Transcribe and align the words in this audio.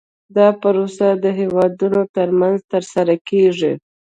دا 0.35 0.47
پروسه 0.61 1.07
د 1.23 1.25
هیوادونو 1.39 2.01
ترمنځ 2.15 2.59
ترسره 2.73 3.15
کیږي 3.29 3.73